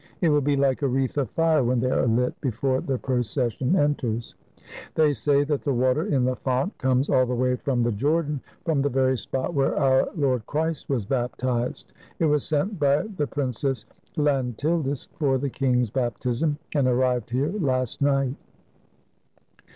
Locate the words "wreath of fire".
0.87-1.63